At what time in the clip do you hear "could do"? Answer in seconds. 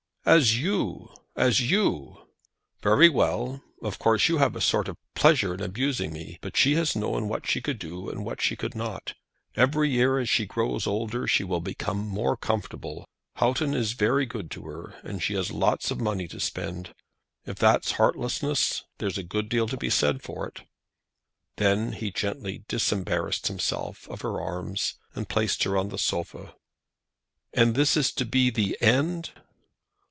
7.59-8.07